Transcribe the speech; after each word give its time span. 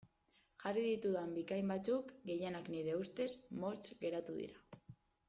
Jarri 0.61 0.85
ditudan 0.85 1.35
bikain 1.35 1.69
batzuk, 1.73 2.09
gehienak 2.29 2.71
nire 2.77 2.97
ustez, 3.03 3.29
motz 3.65 3.83
geratu 4.05 4.39
dira. 4.39 4.81